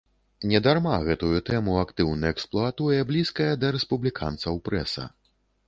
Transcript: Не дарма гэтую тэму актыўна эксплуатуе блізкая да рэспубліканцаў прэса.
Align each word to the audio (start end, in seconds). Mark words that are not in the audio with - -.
Не 0.51 0.61
дарма 0.67 0.95
гэтую 1.07 1.37
тэму 1.49 1.75
актыўна 1.83 2.33
эксплуатуе 2.35 2.99
блізкая 3.13 3.53
да 3.65 3.73
рэспубліканцаў 3.79 4.61
прэса. 4.67 5.09